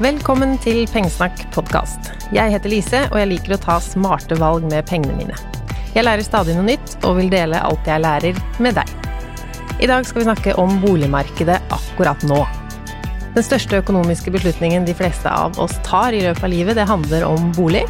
[0.00, 2.06] Velkommen til Pengesnakk podkast.
[2.32, 5.34] Jeg heter Lise, og jeg liker å ta smarte valg med pengene mine.
[5.92, 8.88] Jeg lærer stadig noe nytt, og vil dele alt jeg lærer med deg.
[9.76, 12.38] I dag skal vi snakke om boligmarkedet akkurat nå.
[13.34, 17.26] Den største økonomiske beslutningen de fleste av oss tar i løpet av livet, det handler
[17.28, 17.84] om bolig.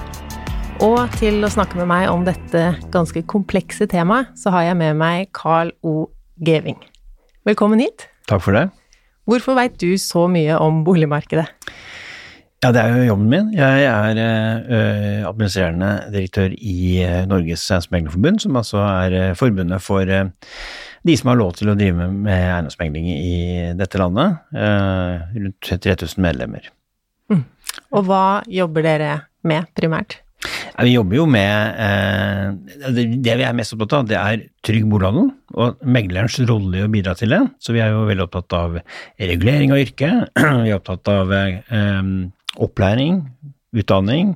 [0.82, 4.98] Og til å snakke med meg om dette ganske komplekse temaet, så har jeg med
[4.98, 6.10] meg Carl O.
[6.42, 6.82] Geving.
[7.46, 8.08] Velkommen hit.
[8.26, 8.66] Takk for det.
[9.30, 11.46] Hvorfor veit du så mye om boligmarkedet?
[12.60, 13.46] Ja, det er jo jobben min.
[13.56, 20.04] Jeg er eh, administrerende direktør i øh, Norges Eiendomsmeglerforbund, som altså er øh, forbundet for
[20.04, 23.36] de som har lov til å drive med eiendomsmegling i
[23.80, 24.36] dette landet.
[24.52, 26.68] rundt 3000 medlemmer.
[27.32, 27.46] Mm.
[27.96, 30.20] Og hva jobber dere med primært?
[30.80, 34.86] Ja, vi jobber jo med eh, Det vi er mest opptatt av, det er trygg
[34.88, 35.30] bolighandel
[35.60, 37.40] og meglerens rolle i å bidra til det.
[37.60, 38.78] Så vi er jo veldig opptatt av
[39.18, 40.30] regulering av yrket.
[40.64, 41.98] Vi er opptatt av eh,
[42.58, 43.22] opplæring,
[43.76, 44.34] utdanning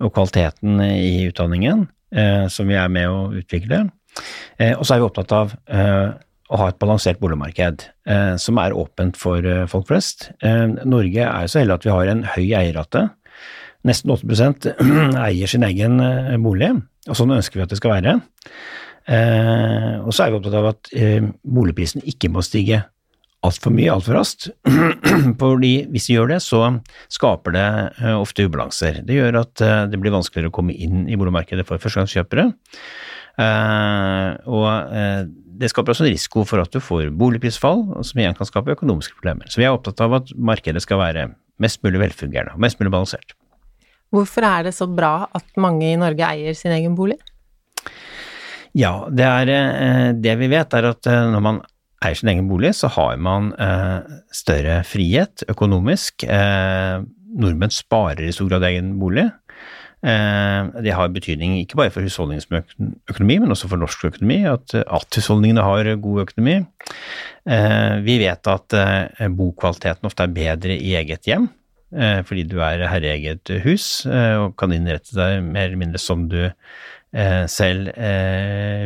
[0.00, 3.86] og kvaliteten i utdanningen, eh, som vi er med å utvikle.
[4.58, 6.08] Eh, og så er vi opptatt av eh,
[6.46, 7.88] å ha et balansert boligmarked
[8.38, 10.28] som er åpent for folk flest.
[10.86, 13.00] Norge er så heldig at vi har en høy eierrate
[13.82, 14.68] nesten 8%
[15.26, 15.98] eier sin egen
[16.44, 16.68] bolig,
[17.10, 18.14] og sånn ønsker vi at det skal være.
[20.06, 20.92] Og så er vi opptatt av at
[21.42, 22.84] boligprisen ikke må stige
[23.44, 24.48] altfor mye altfor raskt.
[25.42, 26.62] Fordi hvis vi gjør det, så
[27.12, 27.66] skaper det
[28.16, 29.02] ofte ubalanser.
[29.06, 32.48] Det gjør at det blir vanskeligere å komme inn i boligmarkedet for førstegangskjøpere.
[34.50, 34.66] Og
[35.60, 39.18] det skaper også en risiko for at du får boligprisfall, som igjen kan skape økonomiske
[39.18, 39.48] problemer.
[39.52, 41.28] Så vi er opptatt av at markedet skal være
[41.62, 43.36] mest mulig velfungerende og mest mulig balansert.
[44.14, 47.18] Hvorfor er det så bra at mange i Norge eier sin egen bolig?
[48.76, 51.62] Ja, det, er, eh, det vi vet er at eh, når man
[52.04, 56.26] eier sin egen bolig, så har man eh, større frihet økonomisk.
[56.26, 59.28] Nordmenn sparer i stor grad egen bolig.
[60.06, 65.64] Det har betydning ikke bare for husholdningsøkonomi, men også for norsk økonomi, at, at husholdningene
[65.64, 66.54] har god økonomi.
[68.06, 68.76] Vi vet at
[69.34, 71.48] bokvaliteten ofte er bedre i eget hjem.
[71.94, 75.78] Eh, fordi du er herre i eget hus eh, og kan innrette deg mer eller
[75.78, 76.56] mindre som du eh,
[77.50, 77.92] selv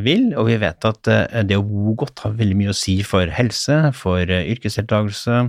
[0.04, 0.28] vil.
[0.38, 1.08] Og vi vet at
[1.48, 5.40] det å bo godt har veldig mye å si for helse, for yrkesdeltakelse,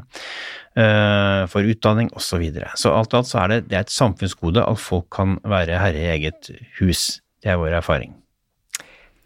[1.51, 2.29] for utdanning osv.
[2.31, 2.71] Så, videre.
[2.79, 5.77] så alt i alt så er det, det er et samfunnsgode at folk kan være
[5.83, 6.49] herre i eget
[6.79, 7.19] hus.
[7.43, 8.15] Det er vår erfaring.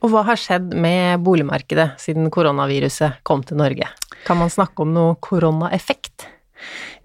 [0.04, 3.88] Og hva har skjedd med boligmarkedet siden koronaviruset kom til Norge?
[4.28, 6.28] Kan man snakke om noe koronaeffekt?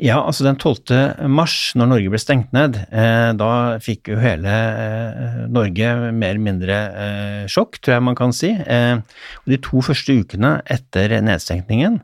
[0.00, 1.28] Ja, altså den 12.
[1.28, 3.50] mars, når Norge ble stengt ned, eh, da
[3.84, 8.54] fikk jo hele eh, Norge mer eller mindre eh, sjokk, tror jeg man kan si.
[8.56, 8.97] Eh,
[9.43, 12.00] og de to første ukene etter nedstengningen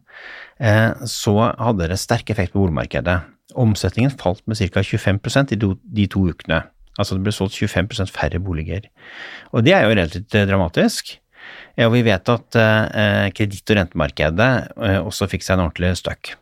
[0.61, 3.19] eh, så hadde det sterk effekt på boligmarkedet.
[3.56, 4.84] Omsetningen falt med ca.
[4.84, 6.67] 25% i de to ukene.
[7.00, 8.91] Altså det ble solgt 25% færre boliger.
[9.56, 11.17] Og det er jo relativt eh, dramatisk.
[11.81, 12.56] Og vi vet at
[13.37, 14.49] kreditt- og rentemarkedet
[15.06, 16.33] også fikk seg en ordentlig støkk.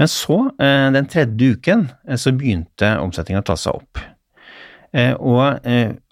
[0.00, 4.02] Men så, eh, den tredje uken, eh, så begynte omsetninga å ta seg opp.
[4.94, 5.58] Eh, og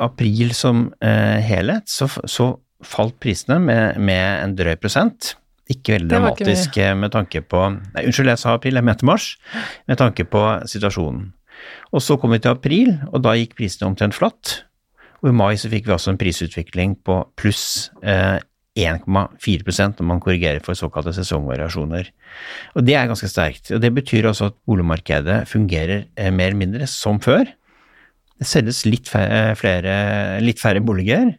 [0.02, 2.48] april som helhet, så, så
[2.82, 5.36] falt prisene med, med, en drøy prosent.
[5.70, 9.36] Ikke veldig dramatisk med tanke på Nei, unnskyld, jeg sa april, jeg mente mars.
[9.86, 11.30] Med tanke på situasjonen.
[11.94, 14.64] Og så kom vi til april, og da gikk prisene omtrent flatt.
[15.22, 17.92] Og i mai så fikk vi også en prisutvikling på pluss
[18.78, 22.08] 1,4% når man korrigerer for såkalte sesongvariasjoner.
[22.74, 23.70] Og Det er ganske sterkt.
[23.70, 27.44] og Det betyr også at boligmarkedet fungerer eh, mer eller mindre som før.
[28.38, 31.34] Det selges litt eh, flere, litt færre boliger,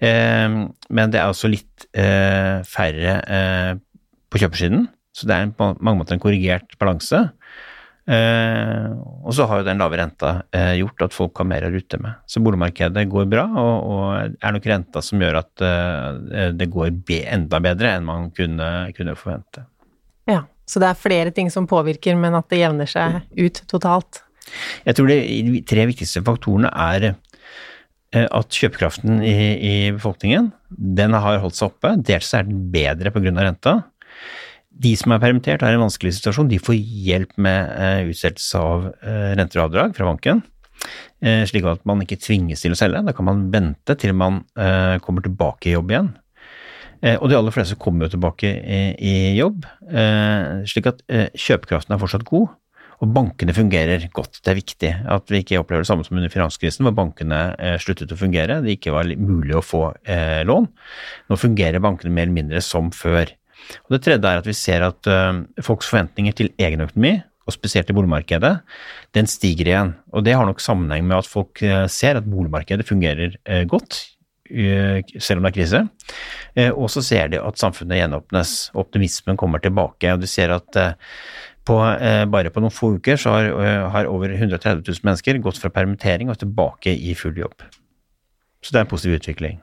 [0.00, 0.48] eh,
[0.88, 3.12] men det er også litt færre
[4.32, 4.86] på kjøpersiden.
[5.12, 7.18] Så det er på mange måter en korrigert balanse.
[8.02, 8.86] Eh,
[9.22, 12.00] og så har jo den lave renta eh, gjort at folk har mer å rutte
[12.02, 12.18] med.
[12.26, 16.90] Så boligmarkedet går bra, og, og er nok renta som gjør at eh, det går
[17.22, 19.66] enda bedre enn man kunne, kunne, forvente.
[20.30, 24.24] Ja, så det er flere ting som påvirker, men at det jevner seg ut totalt?
[24.82, 27.12] Jeg tror de tre viktigste faktorene er
[28.12, 31.94] at kjøpekraften i, i befolkningen den har holdt seg oppe.
[32.04, 33.32] Dels er den bedre pga.
[33.38, 33.76] renta.
[34.80, 36.48] De som er permittert, er i en vanskelig situasjon.
[36.50, 40.40] De får hjelp med uh, utsettelse av uh, renter og avdrag fra banken,
[41.26, 43.04] uh, slik at man ikke tvinges til å selge.
[43.06, 44.42] Da kan man vente til man
[45.04, 46.10] kommer tilbake i jobb igjen.
[47.18, 48.48] og de aller fleste kommer jo tilbake
[49.02, 49.64] i jobb,
[50.70, 51.00] slik at
[51.34, 52.52] kjøpekraften er fortsatt god.
[53.02, 54.38] Og bankene fungerer godt.
[54.38, 57.40] Det er viktig at vi ikke opplever det samme som under finanskrisen, hvor bankene
[57.82, 58.60] sluttet å fungere.
[58.62, 59.88] Det ikke var mulig å få
[60.46, 60.68] lån.
[61.28, 63.34] Nå fungerer bankene mer eller mindre som før.
[63.86, 67.54] Og Det tredje er at vi ser at uh, folks forventninger til egen økonomi og
[67.56, 68.52] spesielt i boligmarkedet,
[69.16, 69.94] den stiger igjen.
[70.14, 73.98] Og det har nok sammenheng med at folk eh, ser at boligmarkedet fungerer eh, godt,
[74.52, 75.80] selv om det er krise.
[76.76, 80.12] Og så ser de at samfunnet gjenåpnes, optimismen kommer tilbake.
[80.12, 80.76] og du ser at
[81.64, 81.78] på,
[82.34, 83.48] bare på noen få uker så har,
[83.94, 87.64] har over 130 000 mennesker gått fra permittering og tilbake i full jobb.
[88.60, 89.62] Så det er en positiv utvikling.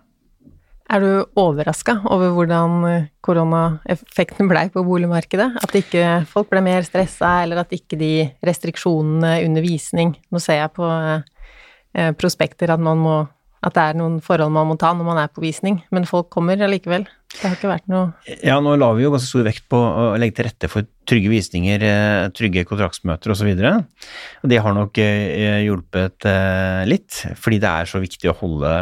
[0.89, 5.51] Er du overraska over hvordan eh, koronaeffekten blei på boligmarkedet?
[5.61, 8.13] At ikke folk ble mer stressa, eller at ikke de
[8.45, 13.17] restriksjonene under visning Nå ser jeg på eh, prospekter at, man må,
[13.59, 16.29] at det er noen forhold man må ta når man er på visning, men folk
[16.31, 17.03] kommer allikevel.
[17.29, 20.05] Det har ikke vært noe Ja, nå la vi jo ganske stor vekt på å
[20.17, 23.49] legge til rette for trygge visninger, eh, trygge kontraktsmøter osv.
[24.49, 28.73] Det har nok eh, hjulpet eh, litt, fordi det er så viktig å holde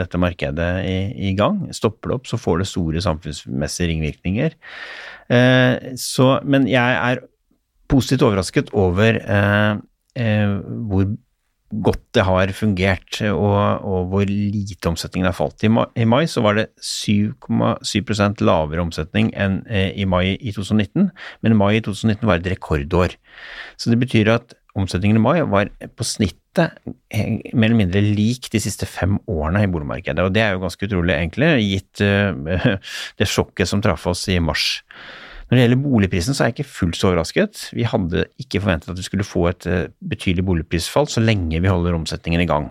[0.00, 1.62] dette markedet i, gang.
[1.76, 4.56] Stopper det opp, så får det store samfunnsmessige ringvirkninger.
[6.00, 7.22] Så, men jeg er
[7.90, 9.18] positivt overrasket over
[10.16, 11.08] hvor
[11.70, 15.64] godt det har fungert, og, og hvor lite omsetningen har falt.
[15.66, 20.54] I mai, i mai så var det 7,7% lavere omsetning enn eh, i mai i
[20.54, 21.10] 2019,
[21.42, 23.16] men mai i 2019 var et rekordår.
[23.76, 26.78] Så det betyr at omsetningen i mai var på snittet
[27.10, 30.22] eh, mer eller mindre lik de siste fem årene i boligmarkedet.
[30.22, 32.76] Og det er jo ganske utrolig, egentlig, gitt uh,
[33.18, 34.76] det sjokket som traff oss i mars.
[35.46, 37.60] Når det gjelder boligprisen, så er jeg ikke fullt så overrasket.
[37.76, 41.70] Vi hadde ikke forventet at vi skulle få et eh, betydelig boligprisfall så lenge vi
[41.70, 42.66] holder omsetningen i gang.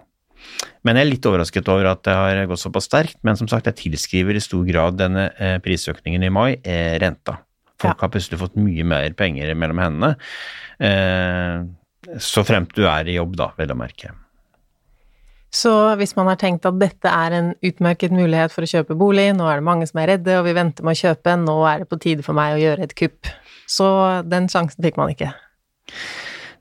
[0.85, 3.21] Men jeg er litt overrasket over at det har gått såpass sterkt.
[3.25, 7.39] Men som sagt, jeg tilskriver i stor grad denne eh, prisøkningen i mai eh, renta.
[7.79, 8.01] Folk ja.
[8.03, 10.13] har plutselig fått mye mer penger mellom hendene.
[12.23, 14.13] Så fremt du er i jobb, da, vel å merke.
[15.55, 19.29] Så hvis man har tenkt at dette er en utmerket mulighet for å kjøpe bolig,
[19.37, 21.83] nå er det mange som er redde, og vi venter med å kjøpe, nå er
[21.83, 23.31] det på tide for meg å gjøre et kupp.
[23.71, 23.87] Så
[24.27, 25.31] den sjansen fikk man ikke.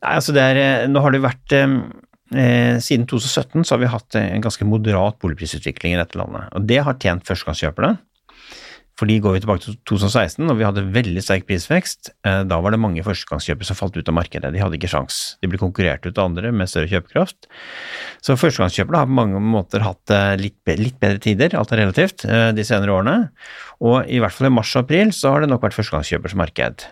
[0.04, 1.70] Nei, altså det er eh, Nå har det vært eh,
[2.36, 6.50] eh Siden 2017 så har vi hatt en ganske moderat boligprisutvikling i dette landet.
[6.54, 7.96] Og det har tjent førstegangskjøperne.
[8.94, 12.74] Fordi går vi tilbake til 2016, og vi hadde veldig sterk prisvekst, eh, da var
[12.74, 14.52] det mange førstegangskjøpere som falt ut av markedet.
[14.54, 15.36] De hadde ikke sjans.
[15.42, 17.48] De ble konkurrert ut av andre med større kjøpekraft.
[18.22, 22.26] Så førstegangskjøpere har på mange måter hatt eh, litt, litt bedre tider, alt er relativt,
[22.28, 23.16] eh, de senere årene.
[23.82, 26.86] Og i hvert fall i mars og april så har det nok vært førstegangskjøpers marked.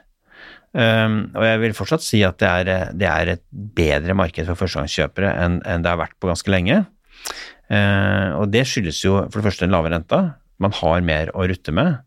[0.72, 4.56] Um, og jeg vil fortsatt si at det er, det er et bedre marked for
[4.56, 6.78] førstegangskjøpere enn, enn det har vært på ganske lenge.
[7.68, 10.22] Uh, og det skyldes jo for det første den lave renta,
[10.62, 12.00] man har mer å rutte med.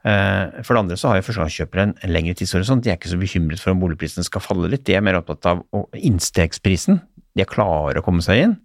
[0.00, 2.84] Eh, for det andre så har jo førstegangskjøpere en lengre tidshorisont.
[2.84, 5.48] De er ikke så bekymret for om boligprisene skal falle litt, de er mer opptatt
[5.50, 5.60] av
[5.96, 7.02] innstegsprisen.
[7.36, 8.56] De er klare å komme seg inn.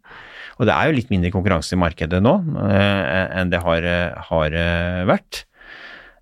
[0.56, 3.90] Og det er jo litt mindre konkurranse i markedet nå eh, enn det har,
[4.30, 4.56] har
[5.10, 5.44] vært.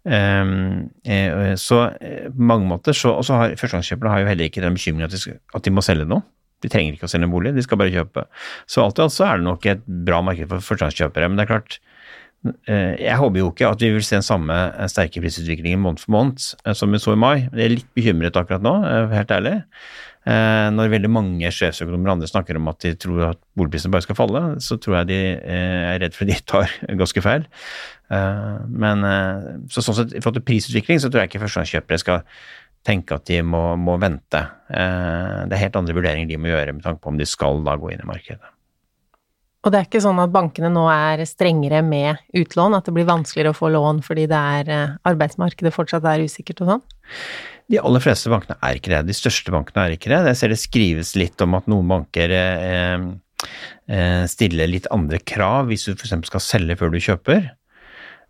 [0.09, 4.75] Eh, så på mange måter så, Og så har førstegangskjøperne har jo heller ikke den
[4.75, 6.25] bekymringen at, de, at de må selge noe.
[6.63, 8.25] De trenger ikke å selge en bolig, de skal bare kjøpe.
[8.71, 11.29] Så alt i alt så er det nok et bra marked for førstegangskjøpere.
[11.29, 11.92] Men det er klart, Eh,
[12.43, 16.11] jeg håper jo ikke at vi vil se den samme eh, sterke prisutviklingen måned for
[16.15, 17.45] måned eh, som vi så i mai.
[17.45, 18.73] Jeg er litt bekymret akkurat nå,
[19.13, 19.59] helt ærlig.
[20.23, 24.15] Når veldig mange sjefsøkonomer og andre snakker om at de tror at boligprisene bare skal
[24.15, 27.43] falle, så tror jeg de er redd for at de tar ganske feil.
[28.71, 29.03] Men
[29.67, 32.23] så sånn sett, i forhold til prisutvikling så tror jeg ikke førstegangskjøpere skal
[32.87, 34.45] tenke at de må, må vente.
[34.71, 37.75] Det er helt andre vurderinger de må gjøre med tanke på om de skal da
[37.75, 38.52] gå inn i markedet.
[39.63, 43.07] Og det er ikke sånn at bankene nå er strengere med utlån, at det blir
[43.07, 46.85] vanskeligere å få lån fordi det er eh, arbeidsmarkedet fortsatt er usikkert og sånn?
[47.71, 49.01] De aller fleste bankene er ikke det.
[49.07, 50.19] De største bankene er ikke det.
[50.33, 53.07] Jeg ser det skrives litt om at noen banker eh,
[53.87, 56.17] eh, stiller litt andre krav hvis du f.eks.
[56.27, 57.53] skal selge før du kjøper.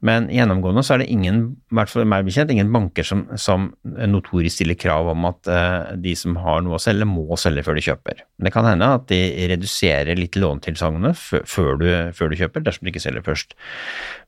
[0.04, 1.40] Men gjennomgående så er det ingen,
[1.72, 5.94] i hvert fall meg bekjent, ingen banker som, som notorisk stiller krav om at uh,
[6.00, 8.24] de som har noe å selge, må selge før de kjøper.
[8.36, 9.22] Men det kan hende at de
[9.54, 13.56] reduserer litt lånetilsagnene før, du, før du kjøper, dersom du ikke selger først.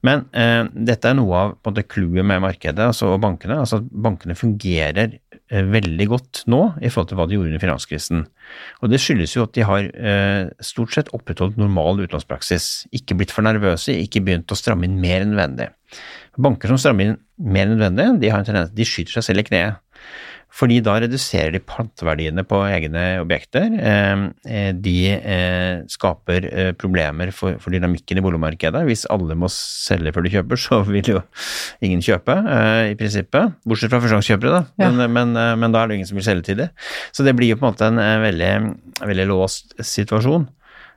[0.08, 3.60] Men uh, dette er noe av clouet med markedet altså, og bankene.
[3.66, 8.26] altså Bankene fungerer veldig godt nå i forhold til hva de gjorde under finanskrisen.
[8.82, 12.88] Og Det skyldes jo at de har eh, stort sett opprettholdt normal utlånspraksis.
[12.98, 15.70] Ikke blitt for nervøse, ikke begynt å stramme inn mer enn nødvendig.
[16.42, 19.44] Banker som strammer inn mer enn nødvendig, de har en tendens, de skyter seg selv
[19.44, 19.82] i kneet.
[20.56, 23.68] Fordi da reduserer de panteverdiene på egne objekter.
[23.76, 26.48] Eh, eh, de eh, skaper
[26.80, 28.86] problemer for, for dynamikken i boligmarkedet.
[28.88, 31.24] Hvis alle må selge før de kjøper, så vil jo
[31.84, 32.38] ingen kjøpe,
[32.92, 33.58] i prinsippet.
[33.68, 34.64] Bortsett fra førstegangskjøpere, da.
[34.80, 34.92] Ja.
[34.96, 36.70] Men, men, men, da er det ingen som vil selge til det.
[37.16, 38.54] Så det blir jo på en måte en veldig,
[39.04, 40.48] veldig låst situasjon.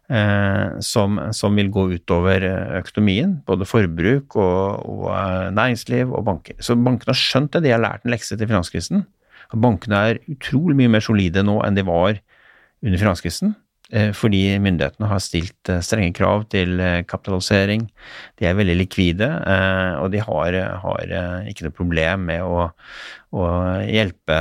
[0.09, 2.47] Eh, som, som, vil gå utover
[2.79, 6.57] økonomien, både forbruk og, og næringsliv og banker.
[6.65, 9.05] Så bankene har skjønt det, de har lært en lekse til finanskrisen.
[9.55, 12.19] Bankene er utrolig mye mer solide nå enn de var
[12.85, 13.55] under finanskrisen.
[13.89, 17.87] Eh, fordi myndighetene har stilt eh, strenge krav til eh, kapitalisering.
[18.37, 19.29] De er veldig likvide,
[20.03, 21.15] og de har, har
[21.49, 22.69] ikke noe problem med å,
[23.33, 23.47] å
[23.89, 24.37] hjelpe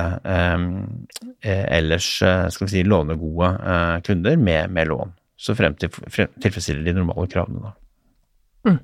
[1.47, 3.49] ellers skal vi si, lånegode
[4.05, 5.15] kunder med, med lån.
[5.37, 7.73] Så frem til tilfredsstiller de normale kravene, da.
[8.67, 8.79] Mm.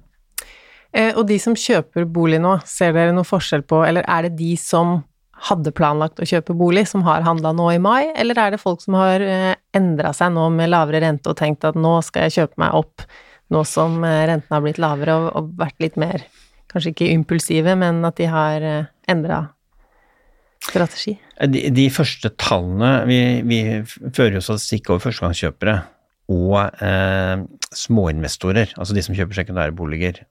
[1.18, 4.54] Og de som kjøper bolig nå, ser dere noe forskjell på, eller er det de
[4.62, 5.02] som
[5.50, 8.84] hadde planlagt å kjøpe bolig, som har handla nå i mai, eller er det folk
[8.84, 12.38] som har eh, endra seg nå med lavere rente og tenkt at nå skal jeg
[12.38, 13.06] kjøpe meg opp,
[13.54, 16.24] nå som eh, renten har blitt lavere og, og vært litt mer,
[16.72, 19.44] kanskje ikke impulsive, men at de har eh, endra
[20.64, 21.18] strategi?
[21.52, 23.60] De, de, første tallene Vi, vi
[24.16, 25.80] fører jo statistikk over førstegangskjøpere
[26.32, 27.42] og eh,
[27.76, 30.22] småinvestorer, altså de som kjøper sekundære boliger.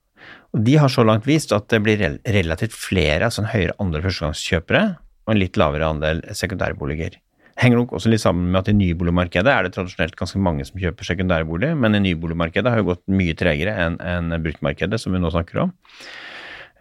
[0.52, 4.04] Og De har så langt vist at det blir relativt flere, altså en høyere andel
[4.04, 4.82] førstegangskjøpere
[5.22, 7.16] og en litt lavere andel sekundærboliger.
[7.60, 10.80] Henger nok også litt sammen med at i nyboligmarkedet er det tradisjonelt ganske mange som
[10.80, 15.20] kjøper sekundærbolig, men i nyboligmarkedet har jo gått mye tregere enn en bruktmarkedet, som vi
[15.20, 15.74] nå snakker om.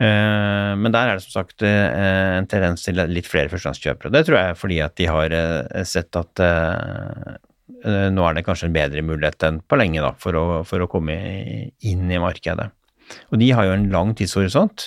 [0.02, 4.14] Eh, men der er det som sagt eh, en tendens til litt flere førstegangskjøpere.
[4.16, 6.46] Det tror jeg er fordi at de har eh, sett at
[7.82, 10.90] nå er det kanskje en bedre mulighet enn på lenge da, for å, for å
[10.90, 11.16] komme
[11.82, 12.68] inn i markedet.
[13.32, 14.78] Og de har jo en lang tidshorisont.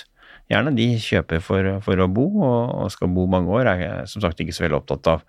[0.51, 3.67] Gjerne de kjøper for, for å bo, og, skal bo mange år.
[3.71, 5.23] Er som sagt ikke så veldig opptatt av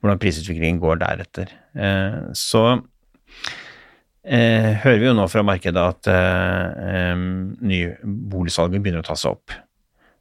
[0.00, 1.48] hvordan prisutviklingen går deretter.
[1.72, 2.62] Eh, så
[4.24, 9.48] eh, hører vi jo nå fra markedet at eh, nyboligsalget begynner å ta seg opp.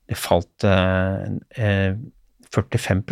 [0.07, 3.03] Det falt 45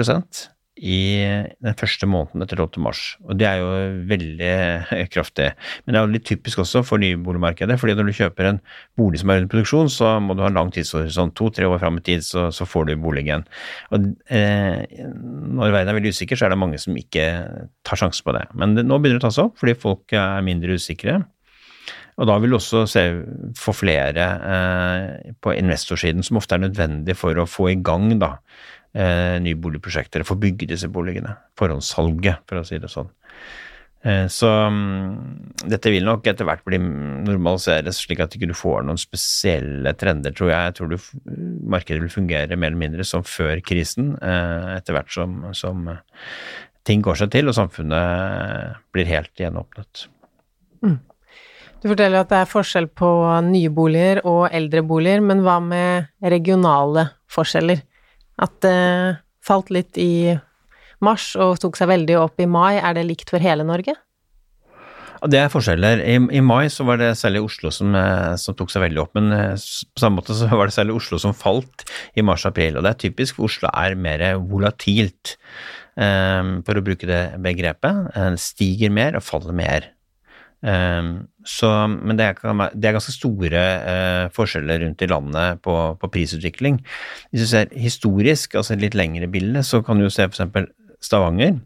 [0.75, 1.23] i
[1.63, 2.81] den første måneden etter 12.
[2.83, 3.01] mars.
[3.23, 3.69] Og det er jo
[4.09, 5.51] veldig kraftig.
[5.85, 7.79] Men det er jo litt typisk også for nyboligmarkedet.
[7.79, 8.59] fordi når du kjøper en
[8.99, 11.35] bolig som er under produksjon, så må du ha en lang tidshorisont.
[11.35, 13.45] To-tre år fram i tid, så, så, får du boligen.
[13.95, 17.29] Og eh, når verden er veldig usikker, så er det mange som ikke
[17.87, 18.43] tar sjansen på det.
[18.53, 21.21] Men det, nå begynner det å ta seg opp, fordi folk er mindre usikre.
[22.15, 23.03] Og da vil du også se,
[23.59, 28.37] få flere eh, på investorsiden, som ofte er nødvendig for å få i gang da,
[28.95, 31.35] eh, nye boligprosjekter, få bygge disse boligene.
[31.59, 33.11] Forhåndssalget, for å si det sånn.
[34.05, 35.23] Eh, så um,
[35.65, 40.35] dette vil nok etter hvert bli normaliseres, slik at du ikke får noen spesielle trender,
[40.35, 40.69] tror jeg.
[40.69, 40.97] Jeg tror du,
[41.75, 45.89] markedet vil fungere mer eller mindre som før krisen, eh, etter hvert som, som
[46.85, 50.05] ting går seg til og samfunnet blir helt gjenåpnet.
[50.85, 50.99] Mm.
[51.81, 53.09] Du forteller at det er forskjell på
[53.45, 57.81] nye boliger og eldre boliger, men hva med regionale forskjeller?
[58.41, 60.35] At det falt litt i
[61.03, 62.77] mars og tok seg veldig opp i mai.
[62.79, 63.95] Er det likt for hele Norge?
[65.25, 66.01] Det er forskjeller.
[66.03, 69.15] I, I, mai så var det særlig Oslo som, eh, som, tok seg veldig opp,
[69.17, 71.87] men eh, på samme måte så var det særlig Oslo som falt
[72.17, 72.77] i mars-april.
[72.77, 75.37] Og det er typisk, for Oslo er mer volatilt,
[75.95, 78.11] um, for å bruke det begrepet.
[78.13, 79.89] Det stiger mer og faller mer.
[80.65, 82.39] Um, så, men det er,
[82.73, 86.79] det er, ganske store uh, forskjeller rundt i landet på, på, prisutvikling.
[87.29, 90.41] Hvis du ser historisk, altså litt lengre bilde, så kan du jo se f.eks.
[91.05, 91.59] Stavanger,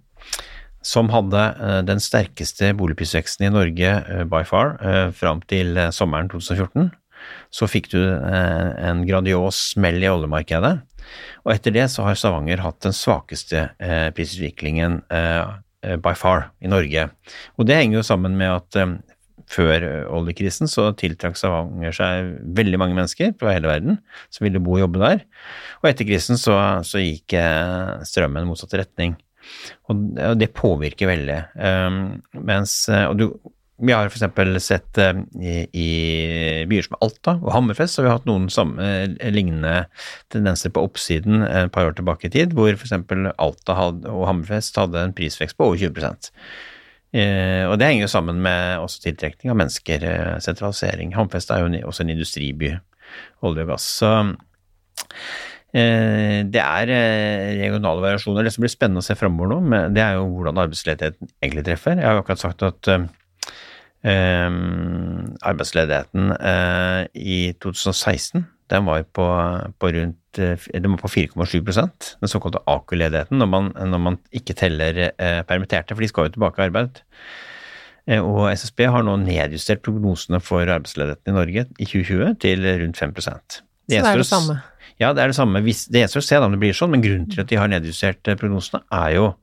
[0.84, 4.76] som hadde uh, den sterkeste boligprisveksten i Norge uh, by far
[5.16, 6.92] fram til sommeren 2014.
[7.52, 10.78] Så fikk du en gradios smell i oljemarkedet,
[11.44, 13.66] og etter det så har Stavanger hatt den svakeste
[14.16, 15.50] prisutviklingen Eh,
[15.82, 17.08] by far i Norge.
[17.58, 18.98] Og det henger jo sammen med at um,
[19.50, 23.98] før oljekrisen så tiltrakk Stavanger seg veldig mange mennesker fra hele verden
[24.30, 25.24] som ville bo og jobbe der.
[25.82, 27.34] Og etter krisen så, så gikk
[28.06, 29.16] strømmen motsatt retning.
[29.90, 31.40] Og det påvirker veldig.
[31.56, 33.26] Um, mens, og du,
[33.80, 34.64] vi har f.eks.
[34.64, 35.90] sett uh, i, i,
[36.70, 39.86] byer som Alta og Hammerfest, så vi har hatt noen samme, uh, lignende
[40.34, 42.96] tendenser på oppsiden et par år tilbake i tid, hvor f.eks.
[43.38, 46.02] Alta hadde, og Hammerfest hadde en prisvekst på over 20
[47.16, 50.08] eh, Og det henger jo sammen med også tiltrekning av mennesker,
[50.44, 51.16] sentralisering.
[51.16, 52.74] Hammerfest er jo også en industriby,
[53.46, 53.88] olje og gass.
[54.02, 54.12] Så
[55.70, 56.90] det er
[57.60, 58.42] regionale variasjoner.
[58.42, 62.00] Det som blir spennende å se framover nå, det er jo hvordan arbeidsledigheten egentlig treffer.
[62.00, 62.90] Jeg har jo akkurat sagt at
[64.06, 69.26] arbeidsledigheten uh, i 2016 den var på,
[69.82, 75.42] på rundt den var på 4,7% den såkalte AKU-ledigheten, når, når, man ikke teller uh,
[75.50, 77.02] permitterte, for de skal jo tilbake i arbeid.
[78.22, 83.14] og SSB har nå nedjustert prognosene for arbeidsledigheten i Norge i 2020 til rundt 5
[83.18, 83.34] det Så
[83.90, 84.62] det er det samme?
[85.00, 85.62] Ja, det er det samme.
[85.66, 88.22] Det gjenstår å se om det blir sånn, men grunnen til at de har nedjustert
[88.38, 89.34] prognosene, er jo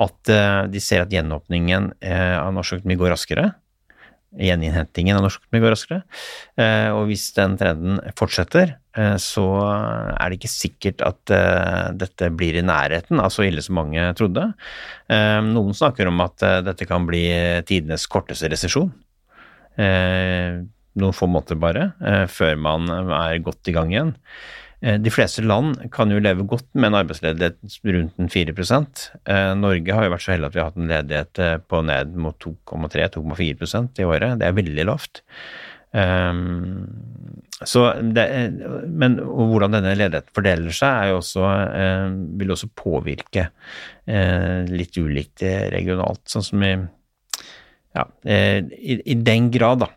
[0.00, 0.30] at
[0.70, 3.50] de ser at gjenåpningen av norsk økonomi går raskere
[4.38, 6.00] gjeninnhentingen av norsk økonomi går raskere.
[6.60, 12.30] Eh, og hvis den trenden fortsetter, eh, så er det ikke sikkert at eh, dette
[12.34, 14.50] blir i nærheten av så ille som mange trodde.
[15.10, 17.24] Noen snakker om at dette kan bli
[17.66, 18.92] tidenes korteste resesjon.
[19.80, 21.84] Noen få måneder bare,
[22.30, 24.12] før man er godt i gang igjen.
[24.80, 29.96] Eh, de fleste land kan jo leve godt med en arbeidsledighet rundt 4 eh, Norge
[29.96, 32.38] har jo vært så heldig at vi har hatt en ledighet eh, på ned mot
[32.40, 34.38] 2,3-2,4% i året.
[34.40, 35.22] Det er veldig lavt.
[37.66, 37.80] Så
[38.14, 38.24] det,
[38.86, 41.48] men hvordan denne ledigheten fordeler seg, også,
[42.38, 43.48] vil også påvirke
[44.70, 45.42] litt ulikt
[45.74, 46.22] regionalt.
[46.30, 46.70] Sånn som i,
[47.98, 49.90] ja, i, i den grad, da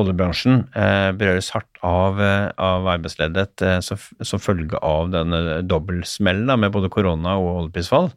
[0.00, 6.72] oljebransjen eh, berøres hardt av, eh, av arbeidsledighet eh, som følge av denne dobbeltsmellen med
[6.74, 8.10] både korona og oljeprisfall,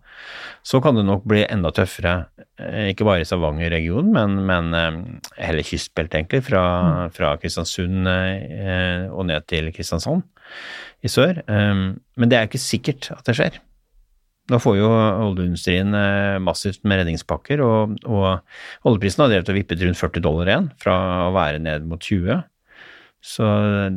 [0.67, 2.15] så kan det nok bli enda tøffere,
[2.91, 7.15] ikke bare i Stavanger-regionen, men, men hele kystbeltet, egentlig, fra, mm.
[7.17, 10.25] fra Kristiansund eh, og ned til Kristiansand
[11.05, 11.43] i sør.
[11.45, 13.59] men det er ikke sikkert at det skjer.
[14.47, 19.81] Nå får jo oljeindustrien eh, massivt med redningspakker, og, og oljeprisen har drevet og vippet
[19.83, 22.45] rundt 40 dollar igjen, fra å være ned mot 20.
[23.27, 23.47] Så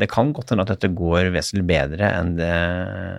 [0.01, 2.55] det kan godt hende at dette går vesentlig bedre enn det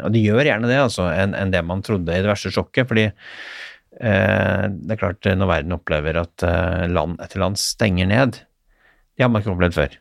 [0.04, 2.90] Og det gjør gjerne det, altså, enn, en det man trodde i det verste sjokket.
[2.90, 8.42] fordi eh, det er klart, når verden opplever at eh, land etter land stenger ned
[8.42, 10.00] Det har man ikke opplevd før.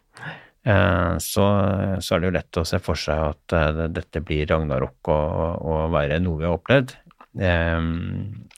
[0.67, 1.47] Eh, så,
[2.01, 5.63] så, er det jo lett å se for seg at eh, dette blir ragnarok og,
[5.63, 6.97] og være noe vi har opplevd.
[7.39, 8.49] Ehm,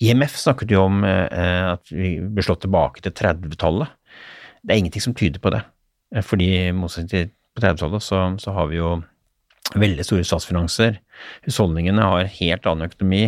[0.00, 3.92] IMF snakket jo om eh, at vi blir slått tilbake til 30-tallet.
[4.62, 5.60] Det er ingenting som tyder på det.
[6.14, 8.94] Eh, fordi motsetning til på 30-tallet så, så, har vi jo
[9.76, 10.96] veldig store statsfinanser.
[11.44, 13.26] Husholdningene har helt annen økonomi.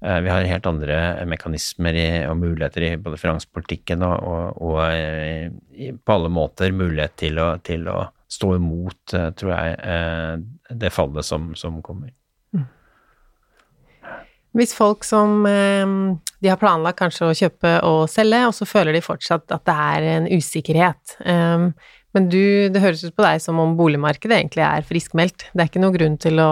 [0.00, 6.00] Eh, vi har helt andre mekanismer i, og muligheter i både finanspolitikken og, og, og
[6.00, 10.42] på alle måter mulighet til å, til å stå imot, tror jeg,
[10.80, 12.12] det fallet som, som kommer.
[14.56, 18.96] Hvis folk som ehm, de har planlagt kanskje å kjøpe og selge, og så føler
[18.96, 21.16] de fortsatt at det er en usikkerhet.
[21.22, 21.70] Ehm,
[22.16, 25.46] men du, det høres ut på deg som om boligmarkedet egentlig er friskmeldt.
[25.52, 26.50] Det er ikke noen grunn til å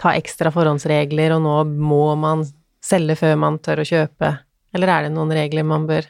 [0.00, 2.44] ta ekstra forhåndsregler, og nå må man
[2.84, 4.34] selge før man tør å kjøpe.
[4.76, 6.08] Eller er det noen regler man bør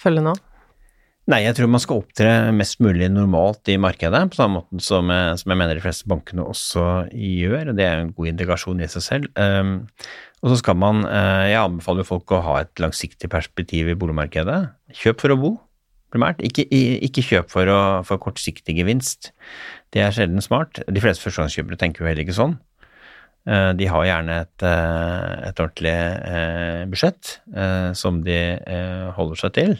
[0.00, 0.36] følge nå?
[1.26, 5.10] Nei, jeg tror man skal opptre mest mulig normalt i markedet, på samme måte som,
[5.10, 7.72] som, jeg mener de fleste bankene også gjør.
[7.72, 9.32] og Det er en god indikasjon i seg selv.
[9.34, 9.80] Um,
[10.44, 14.58] og så skal man uh, Jeg anbefaler folk å ha et langsiktig perspektiv i boligmarkedet.
[14.96, 15.52] Kjøp for å bo,
[16.12, 16.42] primært.
[16.44, 19.32] Ikke, ikke kjøp for, å, for kortsiktig gevinst.
[19.94, 20.82] Det er sjelden smart.
[20.84, 22.58] De fleste førstegangskjøpere tenker jo heller ikke sånn.
[23.48, 25.96] Uh, de har gjerne et, uh, et ordentlig
[26.92, 27.36] budsjett
[27.96, 28.38] som de
[29.16, 29.72] holder seg til.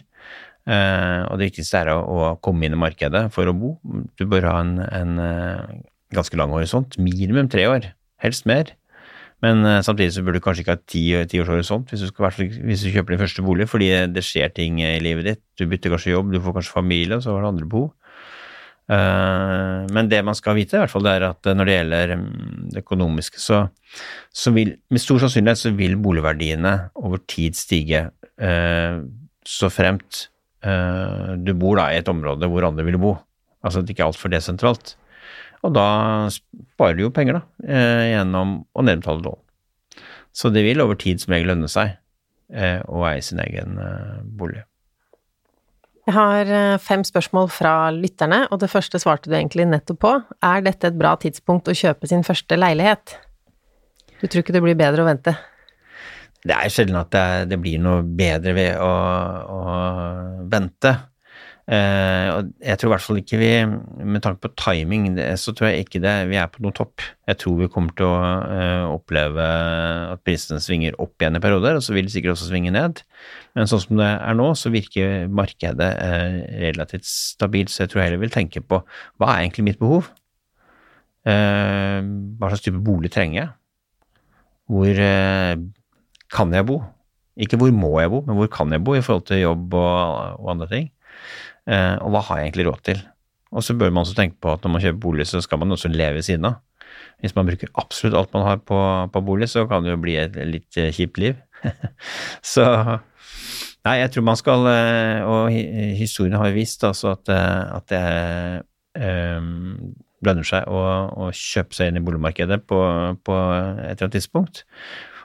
[0.67, 3.77] Og det viktigste er å, komme inn i markedet for å bo.
[4.19, 5.13] Du bør ha en, en
[6.17, 7.91] ganske lang horisont, minimum tre år,
[8.25, 8.73] helst mer.
[9.45, 12.09] Men uh, samtidig så burde du kanskje ikke ha ti, ti års horisont hvis du,
[12.09, 15.43] skal, hvis du, kjøper din første bolig, fordi det skjer ting i livet ditt.
[15.59, 17.93] Du bytter kanskje jobb, du får kanskje familie, og så har du andre behov.
[18.87, 22.29] men det man skal vite, i hvert fall, det er at når det gjelder um,
[22.71, 23.65] det økonomiske, så,
[24.31, 28.05] så, vil med stor sannsynlighet så vil boligverdiene over tid stige,
[29.47, 30.29] så fremt
[30.67, 33.17] Eh, du bor da i et område hvor andre vil bo,
[33.63, 34.97] altså at det ikke er altfor desentralt.
[35.67, 35.89] Og da
[36.31, 39.43] sparer du jo penger, da, eh, gjennom å nedbetale lån.
[40.37, 41.97] Så det vil over tid som regel lønne seg
[42.53, 43.79] eh, å eie sin egen
[44.39, 44.63] bolig.
[46.07, 50.13] Jeg har fem spørsmål fra lytterne, og det første svarte du egentlig nettopp på.
[50.47, 53.17] Er dette et bra tidspunkt å kjøpe sin første leilighet?
[54.21, 55.35] Du tror ikke det blir bedre å vente?
[56.47, 58.91] det er sjelden at det, det, blir noe bedre ved å,
[59.51, 59.61] å
[60.51, 60.93] vente.
[61.67, 63.49] Eh, og jeg tror i hvert fall ikke vi,
[64.07, 65.09] med tanke på timing,
[65.41, 67.03] så tror jeg ikke det, vi er på noen topp.
[67.27, 68.21] Jeg tror vi kommer til å
[68.55, 69.47] eh, oppleve
[70.13, 73.03] at prisene svinger opp igjen i perioder, og så vil de sikkert også svinge ned.
[73.59, 78.03] Men sånn som det er nå, så virker markedet eh, relativt stabilt, så jeg tror
[78.03, 78.83] jeg heller vil tenke på
[79.19, 80.13] hva er egentlig mitt behov?
[81.27, 81.99] Eh,
[82.39, 83.55] hva slags type bolig trenger jeg?
[84.71, 84.99] Hvor
[86.35, 86.81] kan jeg bo?
[87.39, 90.39] Ikke hvor må jeg bo, men hvor kan jeg bo i forhold til jobb og,
[90.41, 90.87] og andre ting.
[91.67, 93.03] Eh, og hva har jeg egentlig råd til?
[93.57, 95.75] Og så bør man også tenke på at når man kjøper bolig, så skal man
[95.75, 96.63] også leve ved siden av.
[97.23, 98.79] Hvis man bruker absolutt alt man har på,
[99.13, 101.39] på bolig, så kan det jo bli et litt eh, kjipt liv.
[102.55, 102.67] så
[103.87, 105.53] Nei, jeg tror man skal eh, Og
[105.95, 108.01] historien har jo vist altså at, at det
[108.99, 109.93] um,
[110.27, 110.81] lønner seg å,
[111.15, 112.81] å, kjøpe seg inn i boligmarkedet på,
[113.23, 114.65] på et eller annet tidspunkt.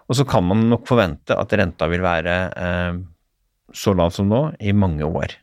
[0.06, 2.36] Og så kan man nok forvente at renta vil være
[2.92, 3.02] um,
[3.74, 5.38] så lav som nå i mange år.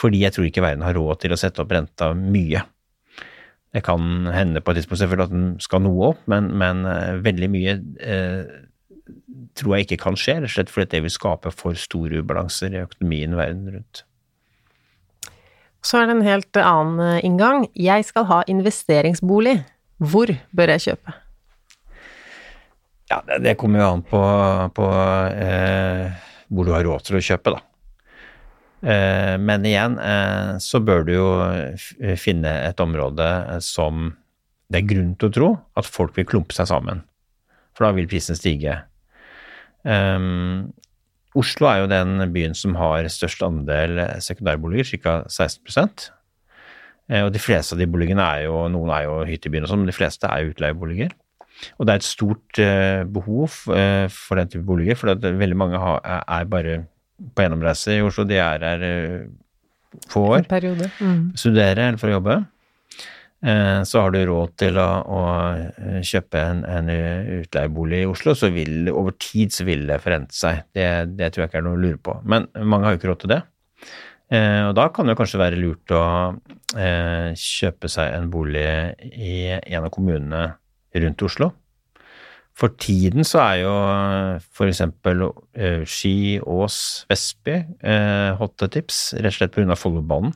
[0.00, 2.64] Fordi jeg tror ikke verden har råd til å sette opp renta mye.
[3.70, 7.20] Det kan hende på et tidspunkt selvfølgelig at den skal noe opp, men, men uh,
[7.22, 8.54] veldig mye eh,
[9.58, 12.74] tror jeg ikke kan skje, rett og slett fordi det vil skape for store ubalanser
[12.74, 14.02] i økonomien verden rundt.
[15.86, 17.64] Så er det en helt annen inngang.
[17.78, 19.60] Jeg skal ha investeringsbolig.
[20.00, 21.14] Hvor bør jeg kjøpe?
[23.10, 24.20] Ja, det, det kommer jo an på,
[24.76, 24.90] på
[25.30, 27.62] eh, hvor du har råd til å kjøpe, da.
[28.80, 31.30] Eh, men igjen eh, så bør du jo
[32.20, 33.28] finne et område
[33.64, 34.14] som
[34.72, 35.48] det er grunn til å tro
[35.80, 37.02] at folk vil klumpe seg sammen.
[37.76, 38.80] For da vil prisen stige.
[41.40, 45.14] Oslo er jo den byen som har størst andel sekundærboliger, ca.
[45.30, 46.10] 16
[47.08, 49.84] eh, Og de fleste av de boligene er jo Noen er jo hyttebyen og sånn,
[49.84, 51.14] men de fleste er utleieboliger.
[51.76, 52.60] Og det er et stort
[53.12, 56.78] behov for den type boliger, for veldig mange er bare
[57.34, 58.26] på gjennomreise i Oslo.
[58.28, 60.46] De er her uh, få år.
[61.00, 61.30] Mm.
[61.38, 62.40] Studere eller for å jobbe.
[63.88, 65.20] Så har du råd til å, å
[66.04, 66.90] kjøpe en, en,
[67.38, 70.66] utleiebolig i Oslo, så vil over tid så vil det forente seg.
[70.76, 70.84] Det,
[71.16, 72.18] det, tror jeg ikke er noe å lure på.
[72.28, 73.40] Men mange har jo ikke råd til det.
[74.68, 76.04] Og da kan det kanskje være lurt å
[77.32, 78.68] kjøpe seg en bolig
[79.08, 80.44] i en av kommunene
[81.00, 81.50] rundt Oslo.
[82.58, 83.74] For tiden så er jo
[84.40, 84.82] f.eks.
[85.06, 86.78] Uh, Ski, Ås,
[87.10, 89.78] Vestby uh, hotte tips, rett og slett pga.
[89.78, 90.34] Follobanen.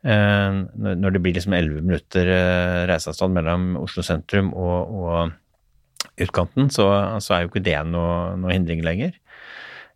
[0.00, 6.70] Uh, når det blir liksom 11 minutter uh, reiseavstand mellom Oslo sentrum og, og utkanten,
[6.72, 6.88] så,
[7.20, 9.16] så, er jo ikke det noe, noe hindring lenger.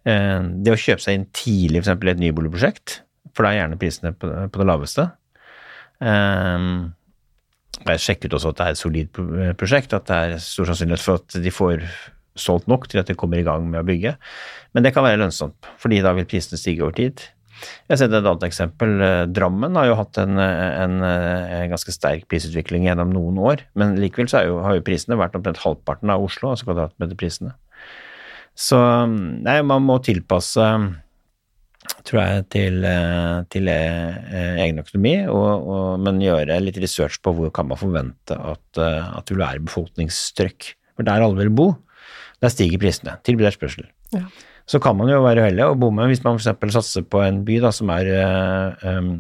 [0.05, 1.97] Uh, det å kjøpe seg inn tidlig f.eks.
[1.97, 2.99] i et nyboligprosjekt,
[3.33, 5.09] for da er gjerne prisene på, på det laveste.
[6.05, 7.04] Jeg
[7.82, 9.22] sjekket også at det er et solid
[9.60, 11.87] prosjekt, at det er stor sannsynlighet for at de får
[12.34, 14.16] solgt nok til at de kommer i gang med å bygge.
[14.74, 17.22] Men det kan være lønnsomt, fordi da vil prisene stige over tid.
[17.87, 18.96] Jeg har sett et annet eksempel.
[19.30, 24.28] Drammen har jo hatt en, en, en ganske sterk prisutvikling gjennom noen år, men likevel
[24.48, 27.54] jo, har jo prisene vært omtrent halvparten av Oslo, altså kvadratmeterprisene.
[28.54, 30.66] Så nei, man må tilpasse
[32.05, 37.33] tror jeg, til, eh, til eh, egen økonomi, og, og, men gjøre litt research på
[37.37, 40.75] hvor kan man forvente at, eh, at du er befolkningstrykk.
[40.95, 41.71] For der alle vil bo,
[42.45, 43.17] der stiger prisene.
[43.25, 43.88] Tilbud og etterspørsel.
[44.14, 44.27] Ja.
[44.69, 46.77] Så kan man jo være uheldig og bomme hvis man f.eks.
[46.77, 48.09] satser på en by da, som er
[48.85, 49.11] um,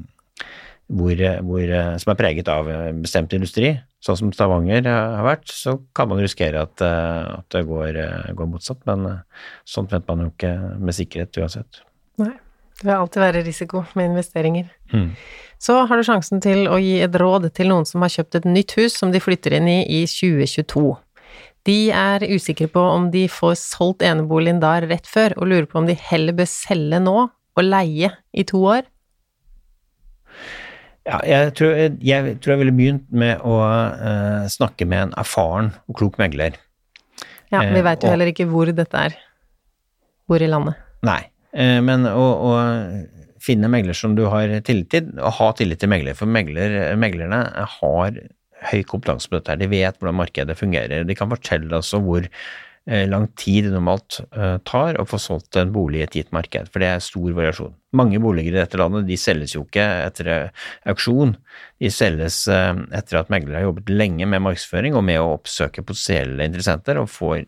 [0.88, 2.68] hvor, hvor, som er preget av
[3.02, 8.00] bestemt industri, sånn som Stavanger har vært, så kan man risikere at, at det går,
[8.36, 8.84] går, motsatt.
[8.88, 9.24] Men
[9.68, 11.84] sånt vet man jo ikke med sikkerhet uansett.
[12.20, 12.34] Nei.
[12.80, 14.68] Det vil alltid være risiko med investeringer.
[14.92, 15.10] Mm.
[15.62, 18.48] Så har du sjansen til å gi et råd til noen som har kjøpt et
[18.48, 20.88] nytt hus som de flytter inn i i 2022.
[21.64, 25.80] De er usikre på om de får solgt eneboligen da rett før, og lurer på
[25.80, 28.84] om de heller bør selge nå og leie i to år.
[31.04, 35.18] Ja, jeg tror jeg, jeg, tror jeg ville begynt med å uh, snakke med en
[35.20, 36.56] erfaren og klok megler.
[37.52, 39.16] Ja, vi veit jo uh, heller ikke hvor dette er.
[40.28, 40.80] Hvor i landet.
[41.04, 41.20] Nei.
[41.54, 42.52] Eh, men å, å,
[43.44, 46.16] finne megler som du har tillit til, og ha tillit til megler.
[46.18, 47.44] For megler, meglerne
[47.78, 48.20] har
[48.70, 49.58] høy kompetanse på dette.
[49.60, 51.04] De vet hvordan markedet fungerer.
[51.04, 55.60] De kan fortelle oss hvor eh, lang tid det normalt eh, tar å få solgt
[55.60, 57.76] en bolig i et gitt marked, for det er stor variasjon.
[58.00, 60.32] Mange boliger i dette landet de selges jo ikke etter
[60.90, 61.36] auksjon,
[61.84, 66.48] de selges etter at meglere har jobbet lenge med markedsføring og med å oppsøke potensielle
[66.48, 67.44] interessenter og får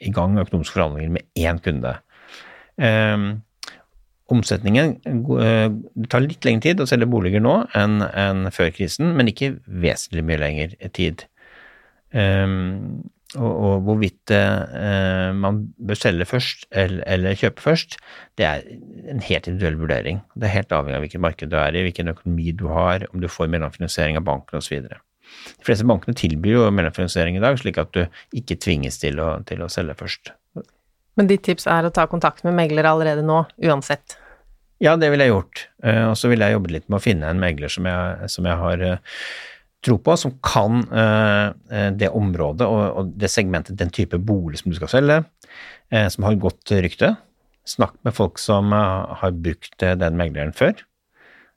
[0.00, 1.98] i gang økonomiske forhandlinger med én kunde.
[4.30, 4.92] Omsetningen
[5.42, 9.30] eh, Det tar litt lengre tid å selge boliger nå enn, enn før krisen, men
[9.30, 11.26] ikke vesentlig mye lengre tid.
[12.10, 13.02] Um,
[13.38, 17.94] og, og, hvorvidt uh, man bør selge først eller, eller, kjøpe først,
[18.40, 18.64] det er
[19.12, 20.18] en helt individuell vurdering.
[20.34, 23.22] Det er helt avhengig av hvilket marked du er i, hvilken økonomi du har, om
[23.22, 24.82] du får mellomfinansiering av banken osv.
[24.90, 28.02] De fleste bankene tilbyr jo mellomfinansiering i dag, slik at du
[28.36, 30.34] ikke tvinges til å, til å selge først.
[31.20, 34.16] Men ditt tips er å ta kontakt med megler allerede nå, uansett?
[34.80, 35.66] Ja, det ville jeg gjort.
[35.84, 38.48] Eh, og så ville jeg jobbet litt med å finne en megler som jeg, som
[38.48, 39.18] jeg har eh,
[39.84, 41.52] tro på, som kan uh,
[41.96, 45.16] det området og, det segmentet, den type bolig som du skal selge,
[46.12, 47.14] som har godt rykte.
[47.64, 50.84] Snakk med folk som har brukt den megleren før,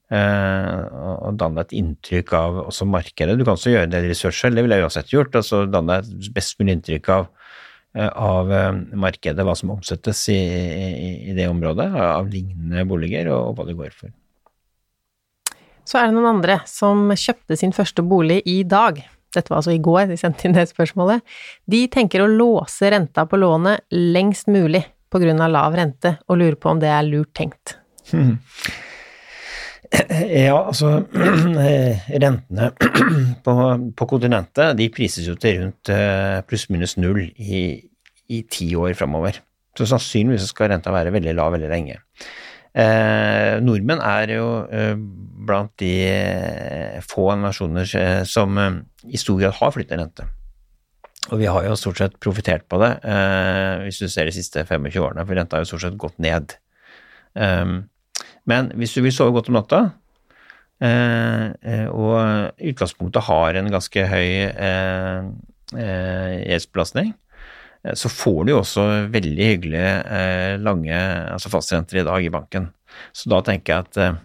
[0.07, 3.35] og dann deg et inntrykk av også markedet.
[3.35, 5.35] Du kan også gjøre en del research selv, det ville jeg uansett gjort.
[5.41, 7.42] altså deg et best mulig inntrykk av Eh,
[7.93, 13.51] av eh, markedet, hva som omsettes i, i, i, det området, av lignende boliger, og,
[13.51, 14.13] og hva det går for.
[15.83, 19.01] Så er det noen andre som kjøpte sin første bolig i dag.
[19.33, 21.23] Dette var altså i går de sendte inn det spørsmålet.
[21.69, 26.71] De tenker å låse renta på lånet lengst mulig av lav rente, og lurer på
[26.71, 27.75] om det er lurt tenkt.
[28.09, 28.39] Hmm.
[30.33, 31.03] Ja, altså
[32.23, 32.69] rentene
[33.45, 33.53] på,
[33.97, 35.91] på, kontinentet de prises jo til rundt
[36.49, 37.63] pluss-minus null i,
[38.33, 39.37] i ti år framover.
[39.77, 41.99] Så sannsynligvis skal renta være veldig lav veldig lenge.
[42.73, 44.95] Eh, nordmenn er jo eh,
[45.45, 48.79] blant de eh, få nasjoner eh, som eh,
[49.13, 50.25] i stor grad har flyttet rente.
[51.31, 54.65] Og vi har jo stort sett profitert på det, eh, hvis du ser de siste
[54.65, 56.57] 25 årene, for renta har jo stort sett gått ned.
[58.49, 59.81] Men hvis du vil sove godt om natta,
[60.83, 62.15] og
[62.59, 64.29] utgangspunktet har en ganske høy
[65.71, 67.13] gjeldsbelastning,
[67.83, 70.95] Eh, så får du jo også veldig hyggelige eh, lange
[71.33, 72.69] altså fastrenter i dag i banken.
[73.15, 74.17] Så da tenker jeg at eh,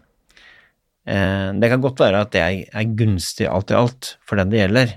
[1.15, 4.63] eh, det kan godt være at det er, gunstig alt i alt for den det
[4.63, 4.97] gjelder.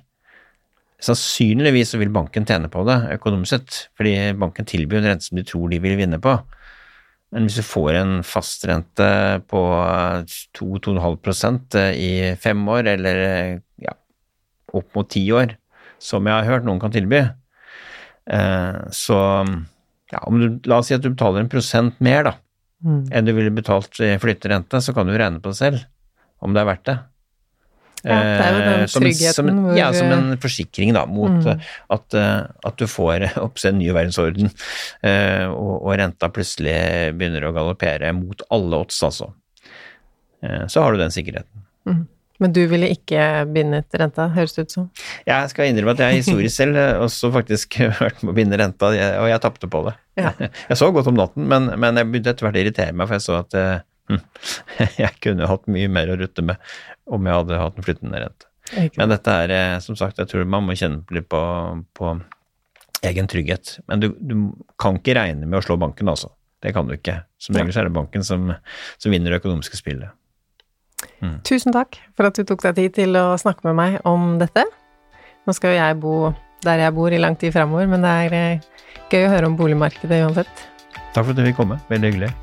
[1.01, 5.45] Sannsynligvis vil banken tjene på det økonomisk sett, fordi banken tilbyr en rente som de
[5.47, 6.35] tror de vil vinne på.
[7.31, 9.07] Men hvis du får en fastrente
[9.47, 9.59] på
[10.57, 13.21] 2-2,5% i fem år, eller
[13.79, 13.93] ja,
[14.75, 15.55] opp mot ti år,
[16.01, 17.21] som jeg har hørt noen kan tilby,
[18.29, 19.45] Eh, så
[20.11, 22.35] ja, om du, la oss si at du betaler en prosent mer da,
[22.85, 23.03] mm.
[23.11, 25.81] enn du ville betalt i flytterente, så kan du regne på det selv
[26.41, 26.97] om det er verdt det.
[28.01, 31.03] Ja, det er jo den tryggheten eh, som, som, hvor Ja, som en forsikring da,
[31.09, 31.65] mot mm.
[31.95, 32.37] at, eh,
[32.69, 34.49] at, du får oppse en ny verdensorden,
[35.51, 36.73] og, og, renta plutselig
[37.17, 39.29] begynner å galoppere mot alle odds, altså.
[40.41, 41.61] Så har du den sikkerheten.
[41.85, 42.07] Mm.
[42.41, 43.21] Men du ville ikke
[43.53, 44.87] bindet renta, høres det ut som?
[45.27, 49.29] Jeg skal innrømme at jeg historisk selv også faktisk vært med å binde renta, og
[49.29, 49.93] jeg tapte på det.
[50.17, 50.33] Ja.
[50.71, 53.15] Jeg så godt om natten, men, men jeg begynte etter hvert å irritere meg, for
[53.15, 53.55] jeg så at
[54.11, 54.21] hm,
[55.03, 56.71] jeg kunne hatt mye mer å rutte med
[57.11, 58.47] om jeg hadde hatt en flyttende rente.
[58.95, 61.41] Men dette er, eh, som sagt, jeg tror man må kjenne litt på,
[61.97, 62.13] på
[63.07, 63.79] egen trygghet.
[63.91, 64.35] Men du, du,
[64.79, 66.31] kan ikke regne med å slå banken, altså.
[66.61, 67.23] Det kan du ikke.
[67.41, 68.51] Som regel er det banken som,
[69.01, 70.13] som vinner det økonomiske spillet.
[71.21, 71.39] Mm.
[71.47, 74.67] Tusen takk for at du tok deg tid til å snakke med meg om dette.
[75.49, 76.15] Nå skal jo jeg bo
[76.61, 79.57] der jeg bor i lang tid framover, men det er eh, gøy å høre om
[79.57, 80.67] boligmarkedet uansett.
[81.15, 81.81] Takk for at du fikk komme.
[81.89, 82.35] Veldig hyggelig.